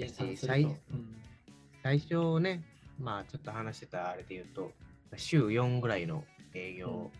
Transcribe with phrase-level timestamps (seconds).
[0.00, 0.76] 計算す最ると。
[0.92, 1.14] うん
[1.82, 2.64] 最初ね、
[2.98, 4.72] まあちょっと話してたあれで言うと、
[5.16, 6.24] 週4ぐらいの
[6.54, 7.10] 営業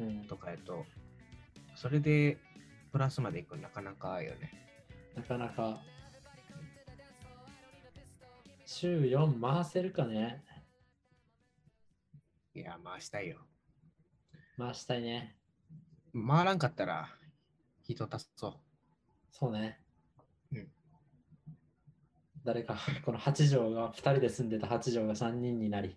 [0.00, 0.86] うん、とかやと、
[1.76, 2.38] それで
[2.90, 4.52] プラスまでいくのなかなかよね。
[5.14, 5.80] なかなか。
[8.64, 10.42] 週4回せるかね
[12.54, 13.36] いや、回したいよ。
[14.56, 15.36] 回したいね。
[16.14, 17.08] 回らんかったら
[17.82, 18.54] 人足そう。
[19.30, 19.78] そうね。
[22.40, 25.96] うん誰か、 この8畳が2人で住んでた8畳が3人になり。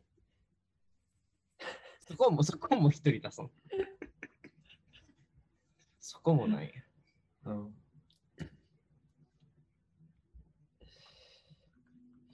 [1.99, 3.51] そこも、そこも一人足そう。
[5.99, 6.73] そこもない。
[7.45, 7.75] うん。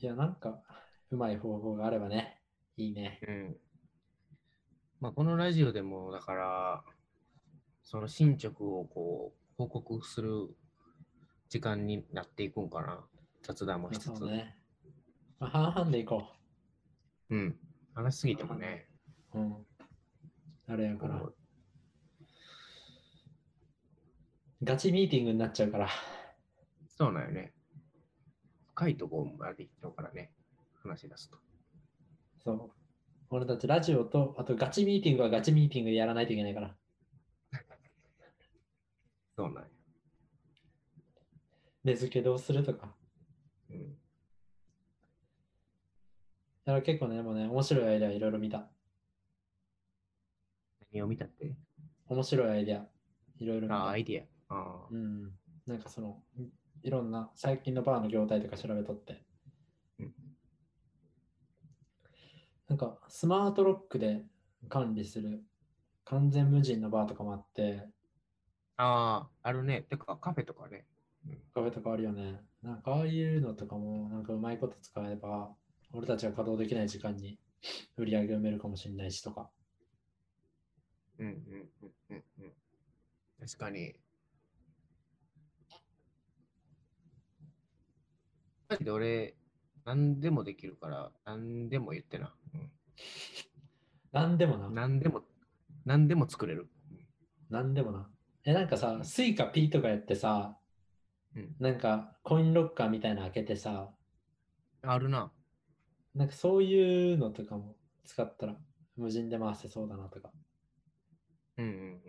[0.02, 0.63] いや、なんか、
[1.12, 2.41] うまい方法があればね、
[2.77, 3.20] いいね。
[3.27, 3.57] うん。
[5.02, 6.84] まあ、このラジオでも、だから、
[7.84, 10.55] その進捗をこう、報告する
[11.49, 13.05] 時間になっていくんかな。
[13.41, 14.23] 雑談もまあしつつ。
[14.26, 14.55] ね。
[15.40, 16.23] まあ、半々でいこ
[17.29, 17.55] うん。
[17.93, 18.87] 話しすぎてもね。
[19.34, 19.40] う。
[19.40, 19.65] うん。
[20.68, 21.21] あれやから。
[24.63, 25.90] ガチミーティングになっちゃうから。
[26.87, 27.54] そうなんよね。
[28.76, 30.32] 深いところまで行っちゃうからね。
[30.84, 31.37] 話し出すと。
[32.43, 32.71] そう。
[33.29, 36.76] 俺たちラジオと、あとガチミーティングはガチミーティングでやらないといけないから。
[39.35, 39.70] そうなんよ。
[41.84, 42.95] 値付けどうするとか。
[43.70, 43.98] うん。
[46.70, 48.70] だから結構ね、でもね、面白いアイデアいろいろ見た。
[50.91, 51.55] 何を見たって？
[52.07, 52.85] 面白いアイデア
[53.39, 53.98] いろいろ見ああ、たア。
[53.98, 54.55] イディア。
[54.55, 54.87] ああ。
[54.91, 55.31] うん。
[55.65, 56.21] なんかその、
[56.84, 59.23] いろんな最近のバーの業態とか調べとって。
[59.99, 60.13] うん
[62.67, 64.22] なんかスマートロックで
[64.67, 65.44] 管理する
[66.06, 67.88] 完全無人のバーとかもあって、
[68.78, 69.81] ああ、あるね。
[69.89, 70.85] てか、カフェとかね。
[71.51, 72.44] カフェとかあるよね。
[72.61, 75.49] なんかああいうのとかもなんかうまいこと使えば、
[75.94, 77.39] 俺たちが稼働できない時間に
[77.97, 79.50] 売り上げを埋めるかもしれないしとか。
[81.19, 81.33] うんうん
[81.81, 82.53] うんうんうん。
[83.39, 83.94] 確かに。
[88.69, 89.35] マジで俺、
[89.85, 92.33] 何でもできるから、何でも言ってな。
[92.53, 92.71] うん
[94.11, 94.69] なんでもな。
[94.69, 95.21] 何でも、
[95.85, 96.67] 何でも作れる。
[97.50, 98.09] なんでもな。
[98.44, 100.57] え、なんかさ、スイカ P とかやってさ、
[101.35, 103.91] うんなんかコインロッカーみたいなの開けてさ、
[104.81, 105.31] あるな。
[106.19, 108.57] なんかそういうのとかも使ったら
[108.97, 110.30] 無人で回せそうだなとか。
[111.57, 112.00] うんうんうんうん。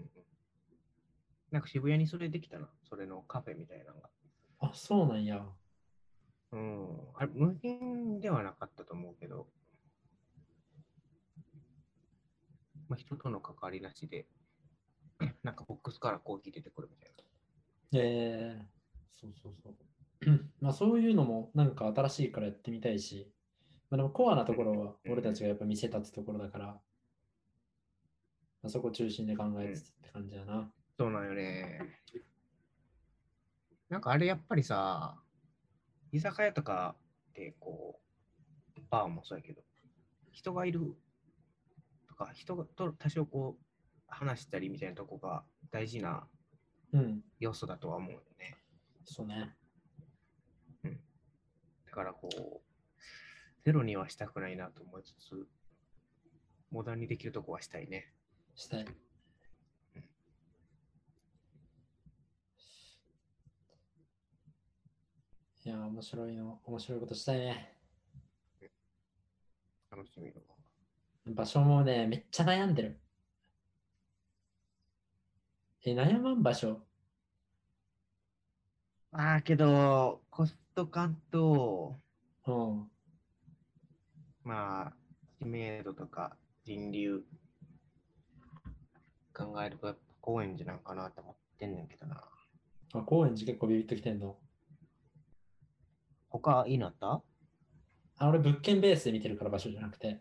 [1.53, 2.69] なんか渋谷にそれできたな。
[2.88, 4.10] それのカフェみたいなのが。
[4.59, 5.47] あ、そうなんや。
[6.50, 6.88] うん。
[7.15, 9.47] あれ、無人ではなかったと思うけど、
[12.88, 14.27] まあ、人との関わりなしで、
[15.44, 17.12] なんかボックスからコーヒー出てくるみたい
[17.92, 18.00] な。
[18.00, 18.65] えー、
[19.21, 19.75] そうそうそう。
[20.60, 23.31] まあそういうのもなんか新しいからやってみたいし、
[23.90, 26.80] まあでもコアなところは俺たちがやっぱ見せたってところだから、ま
[28.64, 30.70] あ、そこ中心で考えつつって感じだな。
[30.98, 31.80] そうなんよね。
[33.88, 35.16] なんかあれやっぱりさ、
[36.12, 36.94] 居酒屋とか
[37.30, 38.00] ってこ
[38.76, 39.62] う、バーもそうやけど、
[40.30, 40.94] 人がいる
[42.08, 43.64] とか、人がと多少こう、
[44.06, 46.26] 話したりみたいなとこが大事な
[46.92, 48.56] うん、要素だとは思うよね。
[49.04, 49.54] そうね。
[51.86, 52.69] だからこう、
[53.65, 55.47] ゼロにはしたくないなと思いつつ、
[56.71, 58.12] モダンにできるとこはしたいね。
[58.54, 58.87] したい。
[65.62, 67.76] いや、面白いの、面白いことしたいね。
[69.91, 70.56] 楽しみだわ。
[71.27, 73.00] 場所もね、めっちゃ悩んでる。
[75.84, 76.81] え、悩まん場所？
[79.12, 82.00] ああ、けど、コスト感と、
[82.47, 82.91] うん。
[84.50, 84.92] まあ、
[85.38, 87.22] 知名度とか人流
[89.32, 92.20] 考えると、やっぱ高円寺なんかなと思ってんねんけどな。
[92.94, 94.36] あ、高円寺結構ビビッときてんの？
[96.30, 97.22] 他いいのあった？
[98.18, 100.20] あ、俺物件ベースで見てるから場所じゃなくて。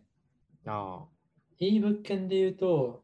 [0.67, 1.05] ああ、
[1.57, 3.03] いい物件で言うと、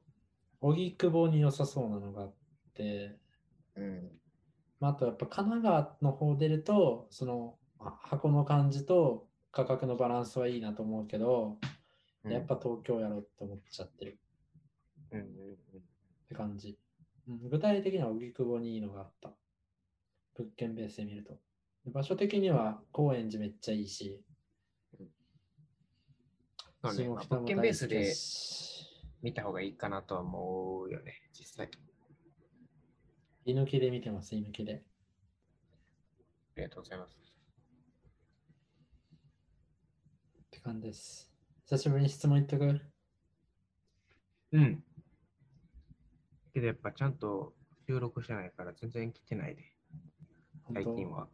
[0.61, 2.33] 荻窪に良さそうなのがあっ
[2.75, 3.17] て、
[3.75, 4.11] うん。
[4.79, 9.24] まあ、あとやっぱ神奈川の方出ると、そのあ箱の感じと
[9.55, 11.57] 価格のバランスはいいなと思うけど、
[12.25, 14.17] うんやっぱ東京やろうって思っちゃってる
[15.11, 15.27] うんうんっ
[16.27, 16.75] て感じ。
[17.29, 19.29] うん、具体的には荻窪にいいのがあった。
[20.35, 21.33] 物件ベースで見ると。
[21.85, 24.23] で場所的には高円寺めっちゃいいし、
[26.81, 28.11] そうね、物件ベースで
[29.21, 31.69] 見た方がいいかなとは思うよね、実際。
[33.45, 34.83] 居抜きで見てます、居抜きで。
[36.57, 37.34] ありがとうございます。
[40.65, 41.31] 感じです。
[41.69, 42.81] 久しぶりに質問言っとく
[44.51, 44.83] うん。
[46.55, 47.53] けどやっぱちゃんと
[47.87, 49.61] 収録してないから全然来てないで。
[50.73, 51.27] 最近は。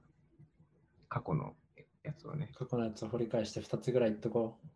[1.08, 1.54] 過去の
[2.04, 2.52] やつをね。
[2.56, 4.68] 過去のやつを掘り返して2つぐらい言っとこう。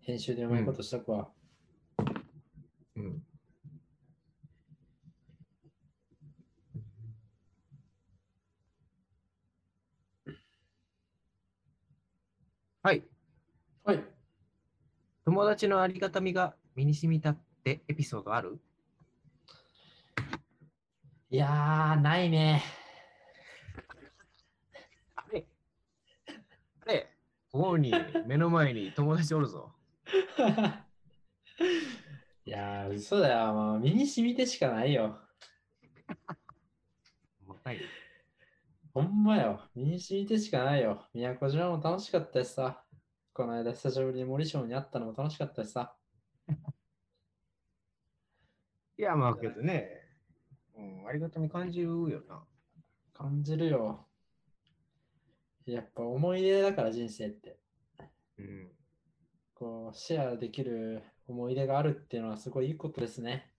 [0.00, 1.28] 編集でうまいことしとくわ。
[2.96, 3.22] うん。
[12.82, 13.04] はい。
[13.86, 14.04] はい。
[15.36, 18.58] 友達のありがたみが身に染みたってエピソードある？
[21.28, 22.62] いやー、ないね。
[25.14, 25.44] あれ？
[26.80, 27.12] あれ？
[27.52, 27.92] ここに
[28.26, 29.74] 目の前に友達おるぞ。
[32.46, 33.52] いやー、嘘だよ。
[33.52, 35.18] もう身に染みてしかないよ。
[37.46, 37.80] 若い。
[38.94, 39.60] ほんまよ。
[39.74, 41.04] 身に染みてしかないよ。
[41.12, 42.85] 宮古島も楽しかったしさ。
[43.36, 45.94] この間久しぶりに森章に会ったのも楽しかったしさ。
[48.96, 50.08] いや、まあけどね、
[50.74, 52.46] うん、ありがたみ感じるよな。
[53.12, 54.08] 感じるよ。
[55.66, 57.58] やっぱ思い出だから人生って。
[58.38, 58.74] うん。
[59.52, 63.52] こう、シェアできる思い出があるっていうのはすごいいいことですね。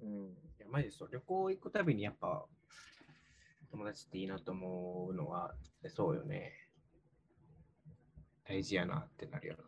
[0.00, 0.30] うん。
[0.32, 1.08] いや、マジでそう。
[1.12, 2.44] 旅行行くたびにやっぱ、
[3.70, 5.56] 友達っていいなと思うのは、
[5.86, 6.63] そうよね。
[8.54, 9.64] 大事やなってなるよな。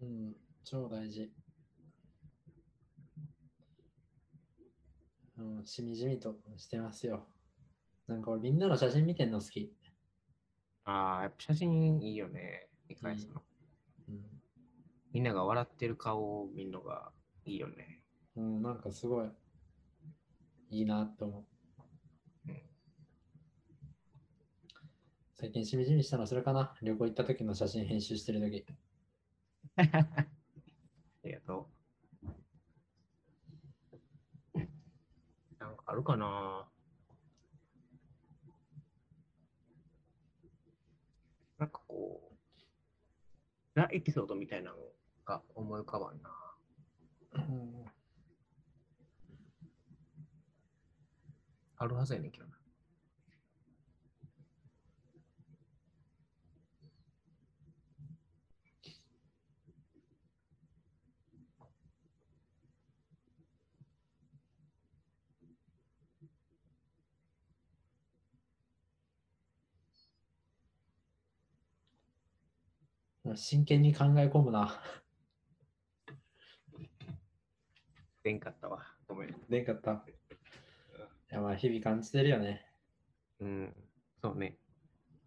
[0.00, 0.32] うん、
[0.64, 1.30] 超大事。
[5.36, 7.26] うん、しみじみとしてますよ。
[8.06, 9.70] なんか俺みんなの写真見てんの好き。
[10.84, 12.68] ああ、やっぱ写真いいよね。
[12.88, 13.42] 見返すの。
[14.08, 14.24] うん、
[15.12, 17.10] みんなが笑ってる顔を見るのが
[17.44, 18.00] いいよね。
[18.36, 19.28] うん、なんかすごい
[20.70, 21.44] いいなって思う。
[22.48, 22.62] うん
[25.40, 26.74] 最近しみじみしたのそれかな？
[26.82, 28.66] 旅行行った時の写真編集してる時。
[29.76, 29.84] あ
[31.22, 31.70] りがと
[34.54, 34.58] う。
[35.60, 36.68] なんかあるかな？
[41.58, 42.36] なんかこう、
[43.76, 44.76] ザ・エピソードみたいなの
[45.24, 46.30] が思い浮かばんな。
[47.34, 47.84] うん
[51.76, 52.57] あるはずやねんけどな。
[73.36, 74.80] 真剣に考え込むな。
[78.22, 78.84] 出んかったわ。
[79.06, 79.36] ごめん。
[79.48, 80.04] でんかった。
[81.30, 82.64] いやまあ日々感じてるよね。
[83.40, 83.74] うん、
[84.20, 84.58] そうね。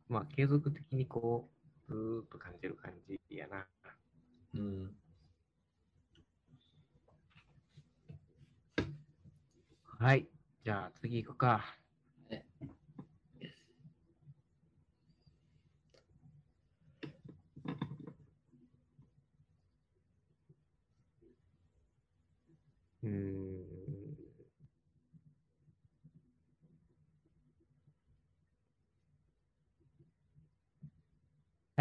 [0.10, 1.50] まあ、継続的にこ
[1.88, 3.66] う、ずーっと感じる感じやな。
[4.56, 4.96] うん。
[9.84, 10.28] はい。
[10.66, 11.81] じゃあ次行くか。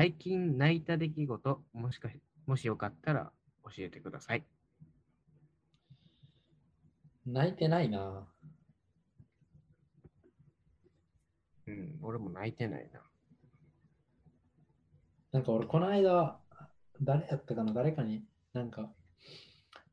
[0.00, 2.14] 最近泣いた出来事、もしかし、
[2.46, 3.30] もしよかったら
[3.64, 4.46] 教えてください。
[7.26, 8.26] 泣いてないな。
[11.66, 13.02] うん、俺も泣いてないな。
[15.32, 16.40] なんか俺この間、
[17.02, 18.90] 誰やったかな誰かに、なんか、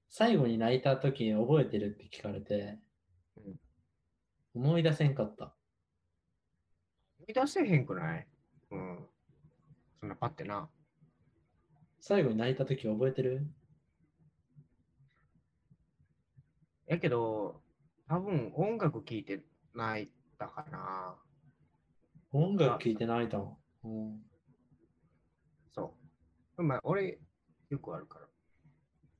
[0.09, 2.79] 最後に泣いた時覚えてるって聞かれて、
[3.35, 3.55] うん
[4.55, 5.53] 思い出せんかった。
[7.19, 8.27] 思い出せへんくない？
[8.71, 9.05] うん。
[10.07, 10.69] そんなパってな。
[11.99, 13.45] 最後に泣いた時覚えてる？
[16.85, 17.61] やけど、
[18.07, 20.09] 多分音楽聴いて泣い
[20.39, 21.15] たかな。
[22.31, 23.87] 音楽聴いて泣いたもん。
[23.87, 24.21] うん
[25.75, 25.93] そ
[26.57, 26.63] う。
[26.63, 27.19] まあ、俺、
[27.69, 28.25] よくあるから。
[28.25, 28.29] へ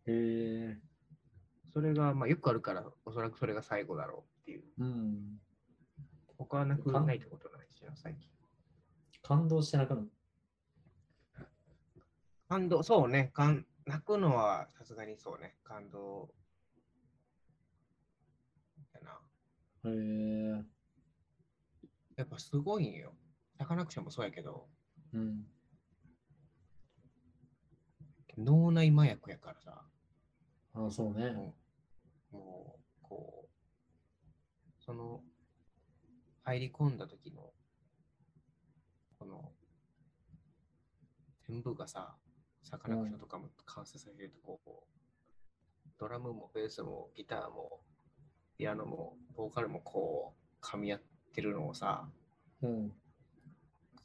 [0.08, 0.78] え
[1.74, 4.64] それが、まあ、よくあるから、おそらくそれが最後だろうっていう。
[4.78, 5.42] うん。
[6.38, 8.30] 他はなくかないってことないしな、最近。
[9.22, 10.06] 感動して泣くの。
[12.50, 13.32] 感動、そうね。
[13.34, 15.56] 感泣くのはさすがにそうね。
[15.64, 16.30] 感動。
[18.94, 19.92] やな。
[19.92, 20.66] へえ
[22.18, 23.14] やっぱすごいんよ。
[23.58, 24.68] サカナクションもそうやけど、
[25.14, 25.46] うん。
[28.38, 29.84] 脳内麻薬やからさ。
[30.74, 31.32] あそうね。
[31.32, 31.56] も
[32.32, 35.22] う、もうこう、その、
[36.44, 37.52] 入り込んだ時の、
[39.20, 39.52] この、
[41.48, 42.16] 全部がさ、
[42.70, 47.80] サカナクションとかも完成させるとこう、ドラムもベースもギターも
[48.58, 51.02] ピアノもボーカルもこう噛み合っ
[51.34, 52.10] てるのをさ、
[52.62, 52.92] うん。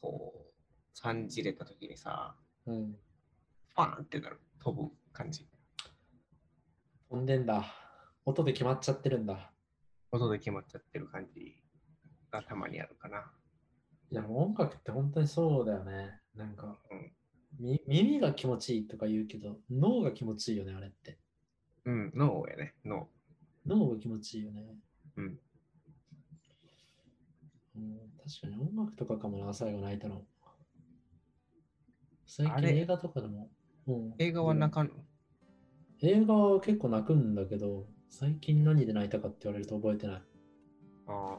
[0.00, 2.92] こう感じれた時にさ、うん。
[3.74, 5.48] ファーンってなる、飛ぶ感じ。
[7.10, 7.64] 飛んでんだ。
[8.24, 9.50] 音で決まっちゃってるんだ。
[10.12, 11.56] 音で決まっちゃってる感じ
[12.30, 13.24] がたまにあるかな。
[14.12, 16.20] いや、音楽って本当にそうだよね。
[16.36, 17.21] なんか、うんみ
[17.58, 21.18] 耳が気持ちいいとか言うけど、脳が気持ちいいよね、あれって。
[21.84, 23.08] うん、脳やね、脳。
[23.66, 24.76] 脳が気持ちいいよね。
[25.16, 25.38] うん。
[27.76, 30.22] うん、確かに音楽とかかもな、最後泣いたの。
[32.26, 33.50] 最近映画とかでも。
[33.86, 34.94] うん、映画は泣かんの？
[36.02, 40.22] 映画は結構泣くんだけど、最近何で泣いたかって言われると覚えてない。
[41.08, 41.38] あ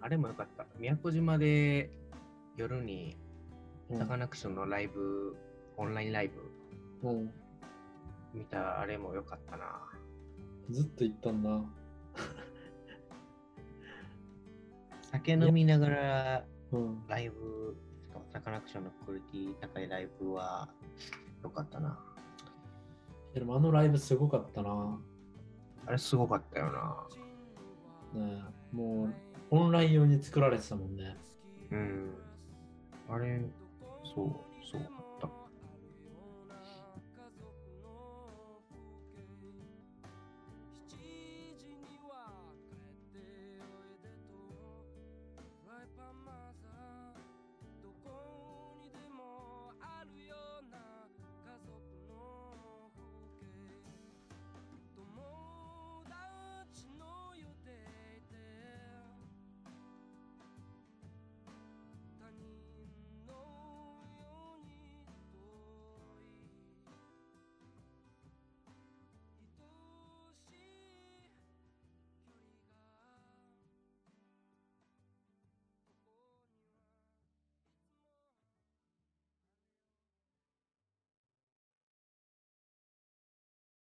[0.00, 0.66] あれもよかった。
[0.78, 1.90] 宮古島で
[2.56, 3.16] 夜に
[3.90, 5.36] うんサカナクションのライブ、
[5.76, 6.30] オンラインライ
[7.02, 7.30] ブうん、
[8.32, 9.66] 見たあれもよかったな。
[10.70, 11.60] ずっと言ったんだ。
[15.10, 20.68] 酒飲みながらうん、ライブ、しかもサカナクションのクオリティ高いライブは
[21.42, 21.98] よかったな。
[23.34, 24.98] でもあのライブすごかったな。
[25.86, 27.06] あれすごかったよな。
[28.14, 28.42] ね
[28.72, 29.14] えもう
[29.50, 31.16] オンライン用に作られてたもんね。
[31.70, 32.14] うん。
[33.08, 33.40] あれ、
[34.14, 34.30] そう、
[34.70, 34.88] そう。